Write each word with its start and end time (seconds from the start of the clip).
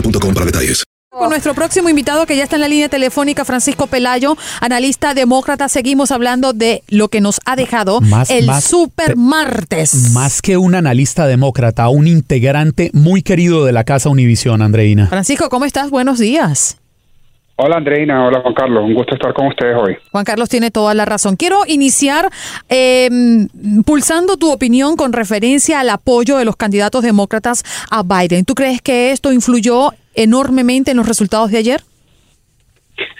boostmobile.com 0.00 0.34
para 0.34 0.46
detalles. 0.46 0.84
Con 1.10 1.30
nuestro 1.30 1.54
próximo 1.54 1.88
invitado 1.88 2.26
que 2.26 2.36
ya 2.36 2.44
está 2.44 2.56
en 2.56 2.60
la 2.62 2.68
línea 2.68 2.90
telefónica, 2.90 3.46
Francisco 3.46 3.86
Pelayo, 3.86 4.36
analista 4.60 5.14
demócrata, 5.14 5.66
seguimos 5.70 6.10
hablando 6.10 6.52
de 6.52 6.82
lo 6.88 7.08
que 7.08 7.22
nos 7.22 7.40
ha 7.46 7.56
dejado 7.56 8.02
Más- 8.02 8.28
el 8.28 8.44
más- 8.44 8.64
super 8.64 9.16
martes. 9.16 10.12
Más 10.12 10.42
que 10.42 10.58
un 10.58 10.74
analista 10.74 11.26
demócrata, 11.26 11.88
un 11.88 12.06
integrante 12.06 12.90
muy 12.92 13.22
querido 13.22 13.64
de 13.64 13.72
la 13.72 13.84
Casa 13.84 14.10
Univisión, 14.10 14.60
Andreina. 14.60 15.06
Francisco, 15.06 15.48
¿cómo 15.48 15.64
estás? 15.64 15.88
Buenos 15.88 16.18
días. 16.18 16.76
Hola 17.58 17.78
Andreina, 17.78 18.26
hola 18.26 18.42
Juan 18.42 18.52
Carlos, 18.52 18.84
un 18.84 18.92
gusto 18.92 19.14
estar 19.14 19.32
con 19.32 19.46
ustedes 19.46 19.74
hoy. 19.74 19.96
Juan 20.12 20.24
Carlos 20.24 20.50
tiene 20.50 20.70
toda 20.70 20.92
la 20.92 21.06
razón. 21.06 21.36
Quiero 21.36 21.60
iniciar 21.66 22.28
eh, 22.68 23.08
pulsando 23.86 24.36
tu 24.36 24.52
opinión 24.52 24.96
con 24.96 25.14
referencia 25.14 25.80
al 25.80 25.88
apoyo 25.88 26.36
de 26.36 26.44
los 26.44 26.56
candidatos 26.56 27.02
demócratas 27.02 27.64
a 27.90 28.02
Biden. 28.02 28.44
¿Tú 28.44 28.54
crees 28.54 28.82
que 28.82 29.10
esto 29.10 29.32
influyó 29.32 29.92
enormemente 30.14 30.90
en 30.90 30.98
los 30.98 31.08
resultados 31.08 31.50
de 31.50 31.56
ayer? 31.56 31.82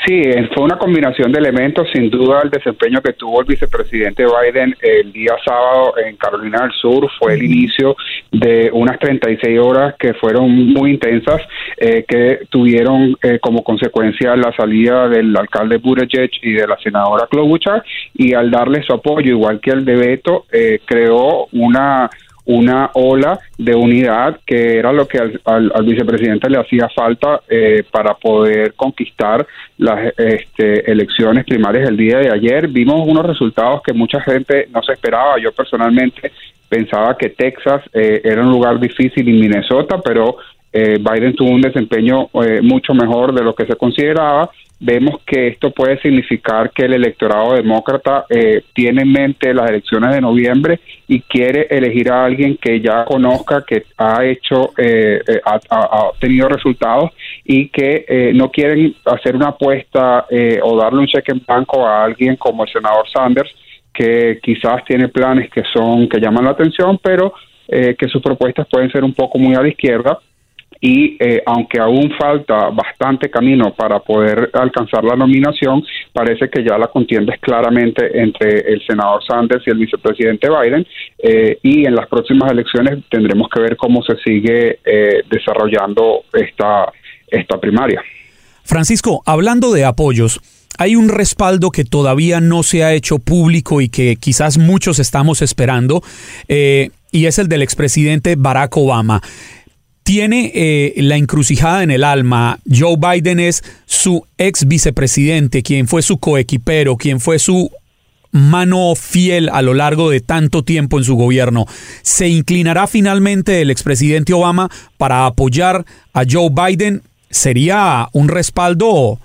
Sí, 0.06 0.14
eh, 0.14 0.48
fue 0.54 0.64
una 0.64 0.78
combinación 0.78 1.32
de 1.32 1.38
elementos, 1.38 1.88
sin 1.92 2.08
duda 2.08 2.40
el 2.42 2.50
desempeño 2.50 3.02
que 3.02 3.12
tuvo 3.12 3.40
el 3.40 3.46
vicepresidente 3.46 4.24
Biden 4.24 4.74
el 4.80 5.12
día 5.12 5.34
sábado 5.44 5.94
en 5.98 6.16
Carolina 6.16 6.62
del 6.62 6.72
Sur 6.72 7.10
fue 7.18 7.34
el 7.34 7.42
inicio 7.42 7.96
de 8.30 8.70
unas 8.72 8.98
36 8.98 9.58
horas 9.58 9.94
que 9.98 10.14
fueron 10.14 10.72
muy 10.72 10.92
intensas, 10.92 11.42
eh, 11.76 12.04
que 12.08 12.46
tuvieron 12.48 13.16
eh, 13.22 13.38
como 13.40 13.62
consecuencia 13.62 14.34
la 14.36 14.54
salida 14.56 15.08
del 15.08 15.36
alcalde 15.36 15.78
Buttigieg 15.78 16.30
y 16.42 16.52
de 16.52 16.66
la 16.66 16.78
senadora 16.78 17.26
Klobuchar, 17.30 17.82
y 18.14 18.32
al 18.32 18.50
darle 18.50 18.82
su 18.82 18.94
apoyo, 18.94 19.30
igual 19.30 19.60
que 19.60 19.70
el 19.70 19.84
de 19.84 19.96
Beto, 19.96 20.46
eh, 20.52 20.80
creó 20.86 21.48
una 21.52 22.08
una 22.46 22.90
ola 22.94 23.38
de 23.58 23.74
unidad 23.74 24.38
que 24.46 24.78
era 24.78 24.92
lo 24.92 25.06
que 25.06 25.18
al, 25.18 25.40
al- 25.44 25.84
vicepresidente 25.84 26.48
le 26.48 26.58
hacía 26.58 26.88
falta 26.88 27.40
eh, 27.48 27.82
para 27.90 28.14
poder 28.14 28.74
conquistar 28.74 29.46
las 29.78 30.12
este, 30.16 30.90
elecciones 30.90 31.44
primarias 31.44 31.88
el 31.88 31.96
día 31.96 32.18
de 32.18 32.30
ayer. 32.30 32.68
Vimos 32.68 33.06
unos 33.06 33.26
resultados 33.26 33.82
que 33.82 33.92
mucha 33.92 34.20
gente 34.20 34.68
no 34.72 34.82
se 34.82 34.92
esperaba. 34.92 35.38
Yo 35.40 35.52
personalmente 35.52 36.32
pensaba 36.68 37.16
que 37.16 37.30
Texas 37.30 37.82
eh, 37.92 38.20
era 38.24 38.42
un 38.42 38.50
lugar 38.50 38.78
difícil 38.80 39.28
y 39.28 39.32
Minnesota, 39.32 40.00
pero 40.04 40.36
eh, 40.72 40.98
Biden 40.98 41.34
tuvo 41.34 41.50
un 41.50 41.62
desempeño 41.62 42.28
eh, 42.44 42.60
mucho 42.62 42.94
mejor 42.94 43.32
de 43.34 43.42
lo 43.42 43.54
que 43.54 43.66
se 43.66 43.76
consideraba. 43.76 44.50
Vemos 44.78 45.22
que 45.24 45.48
esto 45.48 45.70
puede 45.70 45.98
significar 46.02 46.70
que 46.70 46.84
el 46.84 46.92
electorado 46.92 47.54
demócrata 47.54 48.26
eh, 48.28 48.62
tiene 48.74 49.02
en 49.02 49.12
mente 49.12 49.54
las 49.54 49.70
elecciones 49.70 50.14
de 50.14 50.20
noviembre 50.20 50.80
y 51.08 51.22
quiere 51.22 51.66
elegir 51.70 52.10
a 52.10 52.26
alguien 52.26 52.58
que 52.60 52.80
ya 52.80 53.06
conozca, 53.06 53.64
que 53.66 53.84
ha 53.96 54.22
hecho, 54.22 54.72
eh, 54.76 55.22
eh, 55.26 55.40
ha, 55.46 56.02
obtenido 56.08 56.48
resultados 56.48 57.10
y 57.42 57.68
que 57.70 58.04
eh, 58.06 58.32
no 58.34 58.50
quieren 58.50 58.94
hacer 59.06 59.34
una 59.34 59.48
apuesta 59.48 60.26
eh, 60.28 60.60
o 60.62 60.76
darle 60.76 61.00
un 61.00 61.06
cheque 61.06 61.32
en 61.32 61.42
blanco 61.46 61.86
a 61.86 62.04
alguien 62.04 62.36
como 62.36 62.64
el 62.64 62.70
senador 62.70 63.08
Sanders, 63.08 63.50
que 63.94 64.40
quizás 64.42 64.84
tiene 64.84 65.08
planes 65.08 65.50
que 65.50 65.62
son 65.72 66.06
que 66.06 66.20
llaman 66.20 66.44
la 66.44 66.50
atención, 66.50 66.98
pero 67.02 67.32
eh, 67.66 67.96
que 67.98 68.08
sus 68.08 68.20
propuestas 68.20 68.66
pueden 68.70 68.90
ser 68.90 69.04
un 69.04 69.14
poco 69.14 69.38
muy 69.38 69.54
a 69.54 69.62
la 69.62 69.68
izquierda 69.68 70.18
y 70.86 71.16
eh, 71.18 71.42
aunque 71.44 71.80
aún 71.80 72.12
falta 72.16 72.70
bastante 72.70 73.28
camino 73.28 73.74
para 73.74 73.98
poder 73.98 74.50
alcanzar 74.52 75.02
la 75.02 75.16
nominación, 75.16 75.84
parece 76.12 76.48
que 76.48 76.62
ya 76.62 76.78
la 76.78 76.86
contienda 76.86 77.34
es 77.34 77.40
claramente 77.40 78.20
entre 78.20 78.60
el 78.72 78.80
senador 78.86 79.20
Sanders 79.26 79.66
y 79.66 79.70
el 79.70 79.78
vicepresidente 79.78 80.48
Biden 80.48 80.86
eh, 81.18 81.58
y 81.60 81.86
en 81.86 81.96
las 81.96 82.06
próximas 82.06 82.52
elecciones 82.52 83.02
tendremos 83.10 83.48
que 83.52 83.60
ver 83.62 83.76
cómo 83.76 84.00
se 84.04 84.16
sigue 84.18 84.78
eh, 84.84 85.24
desarrollando 85.28 86.22
esta, 86.32 86.92
esta 87.26 87.58
primaria. 87.58 88.00
Francisco, 88.62 89.24
hablando 89.26 89.72
de 89.72 89.84
apoyos, 89.84 90.40
hay 90.78 90.94
un 90.94 91.08
respaldo 91.08 91.70
que 91.70 91.84
todavía 91.84 92.40
no 92.40 92.62
se 92.62 92.84
ha 92.84 92.92
hecho 92.92 93.18
público 93.18 93.80
y 93.80 93.88
que 93.88 94.14
quizás 94.20 94.56
muchos 94.56 95.00
estamos 95.00 95.42
esperando, 95.42 96.02
y 96.48 97.26
es 97.26 97.38
el 97.38 97.48
del 97.48 97.62
expresidente 97.62 98.34
Barack 98.36 98.76
Obama. 98.76 99.22
Tiene 100.06 100.52
eh, 100.54 100.94
la 100.98 101.16
encrucijada 101.16 101.82
en 101.82 101.90
el 101.90 102.04
alma. 102.04 102.60
Joe 102.72 102.94
Biden 102.96 103.40
es 103.40 103.64
su 103.86 104.24
ex 104.38 104.68
vicepresidente, 104.68 105.64
quien 105.64 105.88
fue 105.88 106.00
su 106.00 106.18
coequipero, 106.18 106.96
quien 106.96 107.18
fue 107.18 107.40
su 107.40 107.72
mano 108.30 108.94
fiel 108.94 109.48
a 109.48 109.62
lo 109.62 109.74
largo 109.74 110.08
de 110.08 110.20
tanto 110.20 110.62
tiempo 110.62 110.98
en 110.98 111.02
su 111.02 111.16
gobierno. 111.16 111.64
¿Se 112.02 112.28
inclinará 112.28 112.86
finalmente 112.86 113.60
el 113.60 113.70
expresidente 113.72 114.32
Obama 114.32 114.68
para 114.96 115.26
apoyar 115.26 115.84
a 116.12 116.22
Joe 116.22 116.50
Biden? 116.52 117.02
Sería 117.28 118.06
un 118.12 118.28
respaldo 118.28 119.18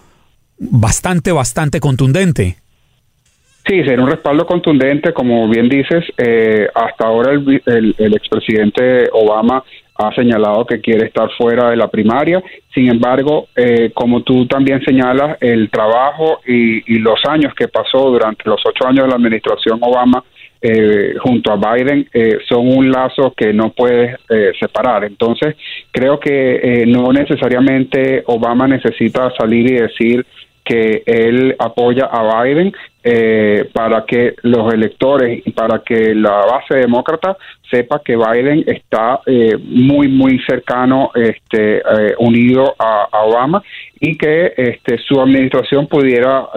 bastante, 0.57 1.31
bastante 1.31 1.79
contundente. 1.79 2.55
Sí, 3.67 3.83
será 3.83 4.01
un 4.01 4.09
respaldo 4.09 4.47
contundente, 4.47 5.13
como 5.13 5.47
bien 5.47 5.69
dices. 5.69 6.03
eh, 6.17 6.67
hasta 6.73 7.05
ahora 7.05 7.33
el, 7.33 7.61
el, 7.67 7.95
el 7.99 8.15
expresidente 8.15 9.07
Obama 9.13 9.63
ha 10.07 10.15
señalado 10.15 10.65
que 10.65 10.81
quiere 10.81 11.07
estar 11.07 11.29
fuera 11.37 11.69
de 11.69 11.77
la 11.77 11.87
primaria. 11.87 12.41
Sin 12.73 12.89
embargo, 12.89 13.47
eh, 13.55 13.91
como 13.93 14.21
tú 14.21 14.45
también 14.45 14.83
señalas, 14.83 15.37
el 15.41 15.69
trabajo 15.69 16.39
y, 16.45 16.95
y 16.95 16.99
los 16.99 17.19
años 17.27 17.53
que 17.55 17.67
pasó 17.67 18.09
durante 18.09 18.49
los 18.49 18.61
ocho 18.65 18.87
años 18.87 19.05
de 19.05 19.09
la 19.09 19.15
administración 19.15 19.79
Obama 19.81 20.23
eh, 20.63 21.15
junto 21.19 21.51
a 21.51 21.55
Biden 21.55 22.07
eh, 22.13 22.37
son 22.47 22.67
un 22.67 22.91
lazo 22.91 23.33
que 23.35 23.51
no 23.51 23.71
puedes 23.71 24.15
eh, 24.29 24.51
separar. 24.59 25.03
Entonces, 25.03 25.55
creo 25.91 26.19
que 26.19 26.85
no 26.87 27.11
necesariamente 27.11 28.23
Obama 28.27 28.67
necesita 28.67 29.33
salir 29.35 29.71
y 29.71 29.75
decir 29.75 30.25
que 30.63 31.01
él 31.07 31.55
apoya 31.57 32.05
a 32.05 32.43
Biden 32.43 32.71
para 33.73 34.05
que 34.05 34.35
los 34.43 34.73
electores 34.73 35.41
y 35.45 35.51
para 35.51 35.79
que 35.79 36.13
la 36.13 36.45
base 36.45 36.75
demócrata 36.75 37.35
sepa 37.69 38.01
que 38.03 38.15
Biden 38.15 38.63
está 38.67 39.21
muy 39.63 40.07
muy 40.07 40.39
cercano 40.47 41.09
este 41.15 41.81
unido 42.19 42.75
a, 42.77 43.07
Obama 43.23 43.63
y 43.99 44.17
que 44.17 44.53
este 44.55 44.97
su 44.99 45.19
administración 45.19 45.87
pudiera 45.87 46.47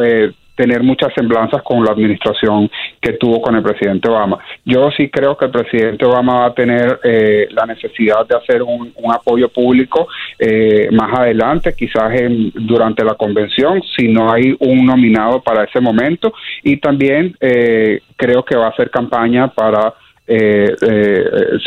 tener 0.54 0.82
muchas 0.82 1.12
semblanzas 1.14 1.62
con 1.62 1.84
la 1.84 1.92
administración 1.92 2.70
que 3.00 3.14
tuvo 3.14 3.40
con 3.40 3.56
el 3.56 3.62
presidente 3.62 4.08
Obama. 4.08 4.38
Yo 4.64 4.90
sí 4.96 5.08
creo 5.08 5.36
que 5.36 5.46
el 5.46 5.50
presidente 5.50 6.04
Obama 6.04 6.40
va 6.40 6.46
a 6.46 6.54
tener 6.54 7.00
eh, 7.02 7.48
la 7.50 7.66
necesidad 7.66 8.26
de 8.26 8.36
hacer 8.36 8.62
un, 8.62 8.92
apoyo 9.12 9.48
público 9.48 10.08
eh, 10.38 10.88
más 10.90 11.18
adelante, 11.18 11.74
quizás 11.76 12.12
en, 12.14 12.50
durante 12.54 13.04
la 13.04 13.14
convención, 13.14 13.82
si 13.96 14.08
no 14.08 14.32
hay 14.32 14.56
un 14.58 14.86
nominado 14.86 15.40
para 15.40 15.64
ese 15.64 15.80
momento, 15.80 16.32
y 16.62 16.78
también 16.78 17.36
eh, 17.40 18.00
creo 18.16 18.44
que 18.44 18.56
va 18.56 18.66
a 18.66 18.70
hacer 18.70 18.90
campaña 18.90 19.48
para 19.48 19.94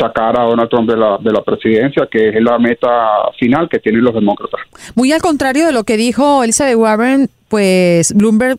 sacar 0.00 0.36
a 0.36 0.42
Donald 0.42 0.68
Trump 0.68 0.90
de 0.90 0.96
la, 0.96 1.16
de 1.18 1.30
la 1.30 1.42
presidencia, 1.42 2.08
que 2.10 2.30
es 2.30 2.42
la 2.42 2.58
meta 2.58 2.88
final 3.38 3.68
que 3.68 3.78
tienen 3.78 4.02
los 4.02 4.12
demócratas. 4.12 4.60
Muy 4.96 5.12
al 5.12 5.22
contrario 5.22 5.64
de 5.64 5.72
lo 5.72 5.84
que 5.84 5.96
dijo 5.96 6.42
Elizabeth 6.42 6.74
Warren, 6.74 7.28
pues 7.48 8.12
Bloomberg 8.14 8.58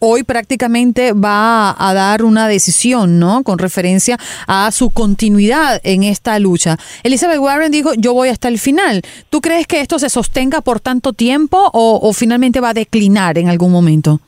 hoy 0.00 0.22
prácticamente 0.22 1.12
va 1.12 1.74
a 1.78 1.94
dar 1.94 2.22
una 2.22 2.48
decisión, 2.48 3.18
¿no? 3.18 3.42
Con 3.42 3.58
referencia 3.58 4.16
a 4.46 4.70
su 4.70 4.90
continuidad 4.90 5.80
en 5.84 6.04
esta 6.04 6.38
lucha. 6.38 6.76
Elizabeth 7.02 7.38
Warren 7.38 7.72
dijo, 7.72 7.90
yo 7.96 8.14
voy 8.14 8.28
hasta 8.28 8.48
el 8.48 8.58
final. 8.58 9.02
¿Tú 9.30 9.40
crees 9.40 9.66
que 9.66 9.80
esto 9.80 9.98
se 9.98 10.08
sostenga 10.08 10.60
por 10.60 10.80
tanto 10.80 11.12
tiempo 11.12 11.70
o, 11.72 12.12
finalmente 12.12 12.60
va 12.60 12.70
a 12.70 12.74
declinar 12.74 13.38
en 13.38 13.48
algún 13.48 13.72
momento? 13.72 14.20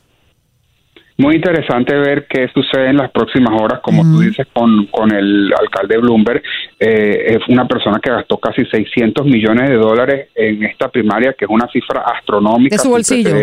Muy 1.17 1.37
interesante 1.37 1.95
ver 1.95 2.27
qué 2.27 2.49
sucede 2.49 2.89
en 2.89 2.97
las 2.97 3.11
próximas 3.11 3.61
horas, 3.61 3.81
como 3.83 4.03
tú 4.03 4.21
dices, 4.21 4.47
con, 4.55 4.87
con 4.87 5.15
el 5.15 5.53
alcalde 5.53 5.99
Bloomberg. 5.99 6.43
Eh, 6.79 7.37
es 7.37 7.49
una 7.49 7.69
persona 7.69 8.01
que 8.03 8.11
gastó 8.11 8.39
casi 8.39 8.65
600 8.65 9.27
millones 9.27 9.69
de 9.69 9.77
dólares 9.77 10.29
en 10.35 10.65
esta 10.65 10.89
primaria, 10.89 11.35
que 11.39 11.45
es 11.45 11.51
una 11.51 11.69
cifra 11.69 12.05
astronómica. 12.07 12.77
De 12.77 12.83
su 12.83 12.89
bolsillo. 12.89 13.37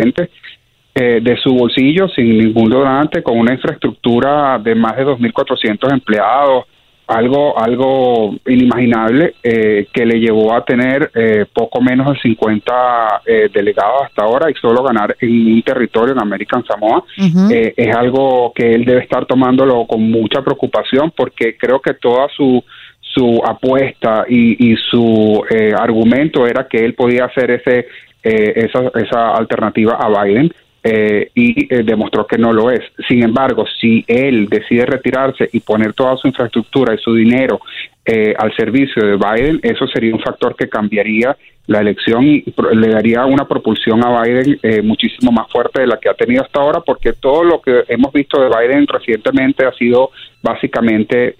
Eh, 1.00 1.20
de 1.22 1.36
su 1.36 1.54
bolsillo 1.54 2.08
sin 2.08 2.38
ningún 2.38 2.70
donante, 2.70 3.22
con 3.22 3.38
una 3.38 3.52
infraestructura 3.52 4.58
de 4.58 4.74
más 4.74 4.96
de 4.96 5.06
2.400 5.06 5.92
empleados, 5.92 6.64
algo 7.06 7.56
algo 7.56 8.34
inimaginable 8.44 9.34
eh, 9.44 9.86
que 9.92 10.04
le 10.04 10.18
llevó 10.18 10.52
a 10.52 10.64
tener 10.64 11.08
eh, 11.14 11.46
poco 11.52 11.80
menos 11.80 12.14
de 12.14 12.18
50 12.18 13.22
delegados 13.54 14.06
hasta 14.06 14.24
ahora 14.24 14.50
y 14.50 14.54
solo 14.54 14.82
ganar 14.82 15.16
en 15.20 15.52
un 15.54 15.62
territorio 15.62 16.14
en 16.14 16.20
American 16.20 16.64
Samoa. 16.64 17.04
Es 17.16 17.94
algo 17.94 18.52
que 18.52 18.74
él 18.74 18.84
debe 18.84 19.04
estar 19.04 19.24
tomándolo 19.24 19.86
con 19.86 20.02
mucha 20.02 20.42
preocupación 20.42 21.12
porque 21.16 21.56
creo 21.56 21.80
que 21.80 21.94
toda 21.94 22.26
su 22.36 22.64
su 23.00 23.40
apuesta 23.46 24.24
y, 24.28 24.72
y 24.72 24.76
su 24.90 25.44
argumento 25.78 26.44
era 26.44 26.66
que 26.66 26.84
él 26.84 26.94
podía 26.94 27.26
hacer 27.26 27.52
ese 27.52 27.86
esa, 28.20 28.90
esa 28.96 29.36
alternativa 29.36 29.94
a 29.94 30.24
Biden 30.24 30.52
eh, 30.90 31.30
y 31.34 31.66
eh, 31.74 31.82
demostró 31.82 32.26
que 32.26 32.38
no 32.38 32.50
lo 32.50 32.70
es. 32.70 32.80
Sin 33.06 33.22
embargo, 33.22 33.66
si 33.78 34.02
él 34.06 34.48
decide 34.48 34.86
retirarse 34.86 35.46
y 35.52 35.60
poner 35.60 35.92
toda 35.92 36.16
su 36.16 36.28
infraestructura 36.28 36.94
y 36.94 36.98
su 36.98 37.14
dinero 37.14 37.60
eh, 38.06 38.34
al 38.38 38.56
servicio 38.56 39.04
de 39.04 39.16
Biden, 39.16 39.60
eso 39.62 39.86
sería 39.86 40.14
un 40.14 40.20
factor 40.22 40.56
que 40.56 40.66
cambiaría 40.66 41.36
la 41.66 41.80
elección 41.80 42.24
y 42.24 42.42
le 42.72 42.88
daría 42.88 43.26
una 43.26 43.46
propulsión 43.46 44.02
a 44.02 44.22
Biden 44.22 44.58
muchísimo 44.84 45.30
más 45.30 45.52
fuerte 45.52 45.82
de 45.82 45.88
la 45.88 45.98
que 45.98 46.08
ha 46.08 46.14
tenido 46.14 46.42
hasta 46.42 46.58
ahora, 46.58 46.80
porque 46.80 47.12
todo 47.12 47.44
lo 47.44 47.60
que 47.60 47.84
hemos 47.88 48.10
visto 48.10 48.40
de 48.40 48.48
Biden 48.48 48.86
recientemente 48.86 49.66
ha 49.66 49.72
sido 49.72 50.10
básicamente 50.42 51.34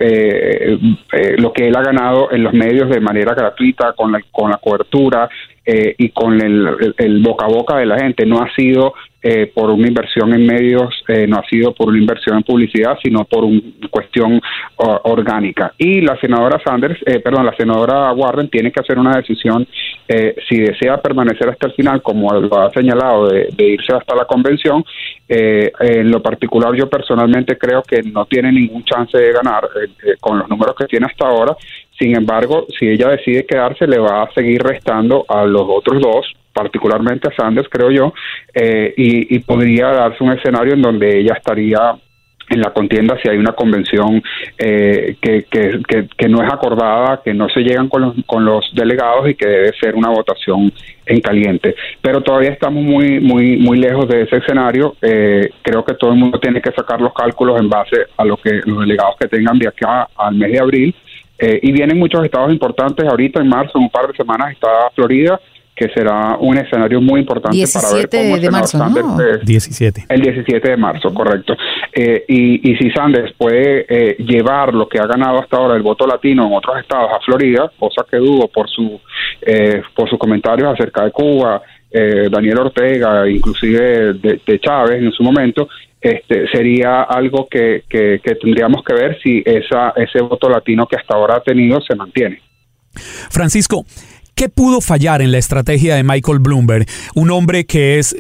lo 1.39 1.51
que 1.55 1.69
él 1.69 1.75
ha 1.75 1.83
ganado 1.83 2.31
en 2.31 2.45
los 2.45 2.53
medios 2.53 2.91
de 2.91 3.01
manera 3.01 3.33
gratuita, 3.33 3.95
con 3.95 4.13
la, 4.13 4.21
con 4.31 4.51
la 4.51 4.59
cobertura 4.59 5.31
y 5.65 6.11
con 6.11 6.39
el 6.43 7.23
boca 7.23 7.47
a 7.47 7.49
boca 7.49 7.79
de 7.79 7.87
la 7.87 7.99
gente. 7.99 8.27
No 8.27 8.43
ha 8.43 8.55
sido 8.55 8.93
eh, 9.21 9.51
por 9.53 9.71
una 9.71 9.89
inversión 9.89 10.33
en 10.33 10.47
medios, 10.47 10.95
eh, 11.09 11.27
no 11.27 11.39
ha 11.39 11.49
sido 11.49 11.75
por 11.75 11.89
una 11.89 11.99
inversión 11.99 12.37
en 12.37 12.45
publicidad, 12.45 12.97
sino 13.03 13.25
por 13.25 13.45
una 13.45 13.61
cuestión 13.91 14.41
orgánica. 14.77 15.73
Y 15.77 16.01
la 16.03 16.17
senadora 16.21 16.61
Sanders, 16.65 17.01
eh, 17.05 17.19
perdón, 17.19 17.47
la 17.47 17.57
senadora 17.57 18.13
Warren 18.13 18.49
tiene 18.49 18.71
que 18.71 18.79
hacer 18.79 18.97
una 18.97 19.17
decisión 19.17 19.67
si 20.49 20.57
desea 20.57 21.03
permanecer 21.03 21.51
hasta 21.51 21.67
el 21.67 21.75
final, 21.75 22.01
como 22.01 22.33
lo 22.33 22.59
ha 22.59 22.71
señalado, 22.73 23.29
de, 23.29 23.53
irse 23.59 23.95
hasta 23.95 24.15
la 24.15 24.25
convención. 24.25 24.83
en 25.29 26.11
lo 26.11 26.23
particular, 26.23 26.75
yo 26.75 26.89
personalmente 26.89 27.59
creo 27.59 27.83
que 27.83 28.03
no 28.03 28.25
tiene 28.25 28.51
ningún 28.51 28.85
chance 28.85 29.19
de 29.19 29.33
ganar 29.33 29.69
con 30.21 30.39
los 30.39 30.49
números 30.49 30.75
que 30.77 30.87
tiene 30.87 31.07
hasta 31.07 31.27
ahora. 31.27 31.55
Sin 31.99 32.17
embargo, 32.17 32.67
si 32.79 32.89
ella 32.89 33.09
decide 33.09 33.45
quedarse, 33.45 33.87
le 33.87 33.99
va 33.99 34.23
a 34.23 34.33
seguir 34.33 34.63
restando 34.63 35.27
a 35.29 35.45
los 35.45 35.65
otros 35.69 36.01
dos, 36.01 36.27
particularmente 36.59 37.29
a 37.29 37.37
Sanders, 37.37 37.69
creo 37.71 37.91
yo, 37.93 38.13
eh, 38.53 38.93
y, 38.97 39.39
podría 39.39 39.87
darse 39.93 40.25
un 40.25 40.33
escenario 40.33 40.75
en 40.75 40.83
donde 40.83 41.21
ella 41.21 41.35
estaría 41.35 41.95
en 42.51 42.61
la 42.61 42.73
contienda 42.73 43.17
si 43.23 43.29
hay 43.29 43.37
una 43.37 43.53
convención 43.53 44.21
eh, 44.59 45.17
que, 45.21 45.45
que, 45.45 46.29
no 46.29 46.43
es 46.43 46.53
acordada, 46.53 47.21
que 47.23 47.33
no 47.33 47.49
se 47.49 47.61
llegan 47.61 47.89
con 47.89 48.03
los, 48.03 48.15
con 48.27 48.45
los 48.45 48.69
delegados 48.75 49.29
y 49.29 49.35
que 49.35 49.47
debe 49.47 49.73
ser 49.79 49.95
una 49.95 50.09
votación 50.09 50.73
en 51.07 51.21
caliente. 51.21 51.77
Pero 52.03 52.23
todavía 52.23 52.51
estamos 52.51 52.83
muy 52.83 53.21
muy 53.21 53.57
muy 53.59 53.79
lejos 53.79 54.09
de 54.09 54.23
ese 54.23 54.39
escenario. 54.39 54.97
Eh, 55.01 55.51
creo 55.63 55.85
que 55.85 55.95
todo 55.95 56.11
el 56.11 56.19
mundo 56.19 56.41
tiene 56.41 56.61
que 56.61 56.73
sacar 56.73 57.01
los 57.01 57.13
cálculos 57.13 57.61
en 57.61 57.69
base 57.69 58.07
a 58.17 58.25
lo 58.25 58.37
que 58.39 58.63
los 58.65 58.81
delegados 58.81 59.17
que 59.21 59.29
tengan 59.29 59.59
de 59.59 59.69
acá 59.69 60.09
al 60.17 60.35
mes 60.35 60.51
de 60.53 60.59
abril. 60.59 60.95
y 61.41 61.71
vienen 61.71 61.99
muchos 61.99 62.25
estados 62.25 62.51
importantes. 62.51 63.07
Ahorita 63.07 63.41
en 63.41 63.49
marzo, 63.49 63.79
en 63.79 63.85
un 63.85 63.91
par 63.91 64.09
de 64.09 64.17
semanas, 64.17 64.51
está 64.53 64.91
Florida 64.97 65.39
que 65.79 65.89
será 65.91 66.37
un 66.41 66.59
escenario 66.59 67.01
muy 67.01 67.21
importante 67.21 67.65
para 67.73 67.93
ver 67.95 68.09
cómo 68.09 68.39
de 68.39 68.51
marzo, 68.51 68.79
Sanders 68.79 69.45
17. 69.45 70.07
El 70.09 70.21
17 70.21 70.69
de 70.71 70.77
marzo, 70.77 71.15
correcto. 71.15 71.55
Eh, 71.93 72.25
y, 72.27 72.71
y, 72.71 72.77
si 72.77 72.91
Sanders 72.91 73.33
puede 73.37 73.87
eh, 73.89 74.17
llevar 74.19 74.75
lo 74.75 74.89
que 74.89 74.99
ha 74.99 75.07
ganado 75.07 75.39
hasta 75.39 75.57
ahora 75.57 75.77
el 75.77 75.83
voto 75.83 76.07
latino 76.07 76.47
en 76.47 76.53
otros 76.53 76.81
estados 76.81 77.11
a 77.13 77.21
Florida, 77.25 77.71
cosa 77.79 78.05
que 78.11 78.17
dudo 78.17 78.49
por 78.49 78.69
su 78.69 79.01
eh, 79.43 79.83
por 79.95 80.11
sus 80.11 80.19
comentarios 80.19 80.73
acerca 80.73 81.05
de 81.05 81.13
Cuba, 81.13 81.63
Daniel 81.91 82.59
Ortega, 82.59 83.27
inclusive 83.27 84.13
de, 84.13 84.61
Chávez 84.61 85.03
en 85.03 85.11
su 85.11 85.23
momento, 85.23 85.69
este, 85.99 86.47
sería 86.49 87.03
algo 87.03 87.49
que, 87.51 87.85
que, 87.89 88.21
que 88.23 88.35
tendríamos 88.35 88.85
que 88.85 88.93
ver 88.93 89.19
si 89.23 89.43
esa, 89.45 89.95
ese 89.97 90.21
voto 90.21 90.51
latino 90.51 90.87
que 90.87 90.97
hasta 90.97 91.15
ahora 91.15 91.37
ha 91.37 91.41
tenido 91.41 91.81
se 91.81 91.95
mantiene. 91.95 92.43
Francisco, 93.31 93.85
¿Qué 94.39 94.49
pudo 94.49 94.81
fallar 94.81 95.21
en 95.21 95.33
la 95.33 95.39
estrategia 95.39 95.97
de 95.97 96.05
Michael 96.05 96.39
Bloomberg? 96.39 96.87
Un 97.17 97.33
hombre 97.33 97.67
que 97.67 97.99
es 97.99 98.15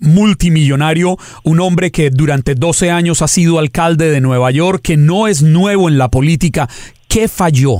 multimillonario, 0.00 1.16
un 1.44 1.60
hombre 1.60 1.92
que 1.92 2.10
durante 2.10 2.56
12 2.56 2.90
años 2.90 3.22
ha 3.22 3.28
sido 3.28 3.60
alcalde 3.60 4.10
de 4.10 4.20
Nueva 4.20 4.50
York, 4.50 4.80
que 4.82 4.96
no 4.96 5.28
es 5.28 5.44
nuevo 5.44 5.88
en 5.88 5.96
la 5.96 6.08
política. 6.08 6.66
¿Qué 7.08 7.28
falló? 7.28 7.76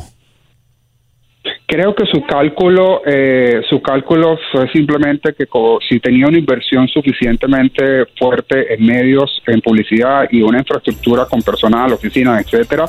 Creo 1.67 1.97
que 1.97 2.07
su 2.07 2.25
cálculo, 2.27 3.03
eh, 3.05 3.61
su 3.69 3.83
cálculo 3.83 4.39
fue 4.53 4.71
simplemente 4.71 5.35
que 5.35 5.47
si 5.89 5.99
tenía 5.99 6.29
una 6.29 6.39
inversión 6.39 6.87
suficientemente 6.87 8.07
fuerte 8.21 8.73
en 8.73 8.87
medios, 8.87 9.43
en 9.49 9.61
publicidad 9.61 10.29
y 10.31 10.43
una 10.43 10.59
infraestructura 10.59 11.27
con 11.27 11.43
personal, 11.43 11.93
oficinas, 11.93 12.45
etcétera, 12.45 12.85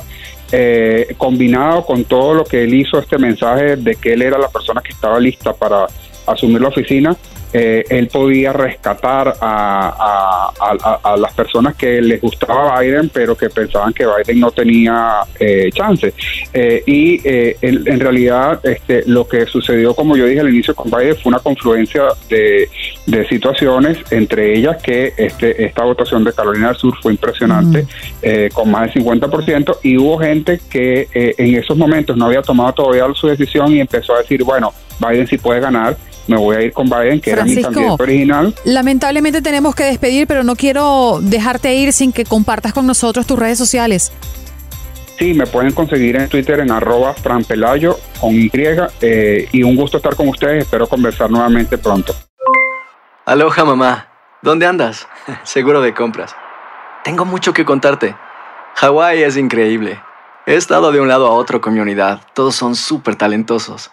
eh, 0.52 1.14
combinado 1.16 1.84
con 1.84 2.04
todo 2.04 2.34
lo 2.34 2.44
que 2.44 2.64
él 2.64 2.74
hizo, 2.74 2.98
este 2.98 3.18
mensaje 3.18 3.76
de 3.76 3.96
que 3.96 4.12
él 4.12 4.22
era 4.22 4.38
la 4.38 4.48
persona 4.48 4.82
que 4.82 4.92
estaba 4.92 5.18
lista 5.18 5.54
para 5.54 5.86
asumir 6.26 6.60
la 6.60 6.68
oficina, 6.68 7.16
eh, 7.52 7.84
él 7.90 8.08
podía 8.08 8.52
rescatar 8.52 9.34
a, 9.40 10.50
las 11.16 11.32
personas 11.34 11.74
que 11.74 12.00
les 12.00 12.20
gustaba 12.20 12.80
Biden, 12.80 13.10
pero 13.12 13.36
que 13.36 13.50
pensaban 13.50 13.92
que 13.92 14.06
Biden 14.06 14.40
no 14.40 14.50
tenía 14.50 15.20
eh, 15.38 15.70
chance. 15.72 16.14
Eh, 16.52 16.82
y 16.86 17.20
en, 17.24 18.00
realidad 18.00 18.60
este, 18.64 19.04
lo 19.06 19.28
que 19.28 19.46
sucedió, 19.46 19.94
como 19.94 20.16
yo 20.16 20.26
dije 20.26 20.40
al 20.40 20.48
inicio 20.48 20.74
con 20.74 20.90
Biden, 20.90 21.16
fue 21.16 21.30
una 21.30 21.38
confluencia 21.38 22.04
de, 22.28 22.68
situaciones, 23.28 23.98
entre 24.10 24.56
ellas 24.56 24.82
que 24.82 25.12
este, 25.16 25.64
esta 25.64 25.84
votación 25.84 26.24
de 26.24 26.32
Carolina 26.32 26.68
del 26.68 26.76
Sur 26.76 26.94
fue 27.02 27.12
impresionante, 27.12 27.86
con 28.54 28.70
más 28.70 28.92
del 28.92 29.04
50%, 29.04 29.78
y 29.82 29.96
hubo 29.96 30.18
gente 30.18 30.60
que 30.70 31.08
en 31.12 31.54
esos 31.56 31.76
momentos 31.76 32.16
no 32.16 32.26
había 32.26 32.42
tomado 32.42 32.72
todavía 32.72 33.06
su 33.14 33.28
decisión 33.28 33.72
y 33.72 33.80
empezó 33.80 34.14
a 34.14 34.18
decir, 34.18 34.42
bueno, 34.44 34.72
Biden 34.98 35.26
sí 35.26 35.38
puede 35.38 35.60
ganar 35.60 35.96
me 36.26 36.36
voy 36.36 36.56
a 36.56 36.62
ir 36.62 36.72
con 36.72 36.88
Biden, 36.88 37.20
que 37.20 37.30
era 37.30 37.44
mi 37.44 37.60
candidato 37.60 38.02
original. 38.02 38.54
Lamentablemente 38.64 39.42
tenemos 39.42 39.74
que 39.74 39.84
despedir, 39.84 40.26
pero 40.26 40.44
no 40.44 40.56
quiero 40.56 41.18
dejarte 41.20 41.74
ir 41.74 41.92
sin 41.92 42.12
que 42.12 42.24
compartas 42.24 42.72
con 42.72 42.86
nosotros 42.86 43.26
tus 43.26 43.38
redes 43.38 43.58
sociales. 43.58 44.12
Sí, 45.18 45.34
me 45.34 45.46
pueden 45.46 45.72
conseguir 45.72 46.16
en 46.16 46.28
Twitter 46.28 46.60
en 46.60 46.70
arroba 46.70 47.14
franpelayo 47.14 47.98
con 48.20 48.34
Y 48.34 48.50
eh, 49.00 49.48
y 49.52 49.62
un 49.62 49.76
gusto 49.76 49.98
estar 49.98 50.16
con 50.16 50.28
ustedes. 50.28 50.64
Espero 50.64 50.88
conversar 50.88 51.30
nuevamente 51.30 51.78
pronto. 51.78 52.14
Aloha 53.24 53.64
mamá, 53.64 54.08
¿dónde 54.42 54.66
andas? 54.66 55.06
Seguro 55.44 55.80
de 55.80 55.94
compras. 55.94 56.34
Tengo 57.04 57.24
mucho 57.24 57.52
que 57.52 57.64
contarte. 57.64 58.16
Hawái 58.76 59.22
es 59.22 59.36
increíble. 59.36 60.00
He 60.46 60.56
estado 60.56 60.90
de 60.90 61.00
un 61.00 61.06
lado 61.06 61.28
a 61.28 61.30
otro 61.30 61.60
con 61.60 61.74
mi 61.74 61.80
unidad. 61.80 62.22
Todos 62.34 62.56
son 62.56 62.74
súper 62.74 63.14
talentosos. 63.14 63.92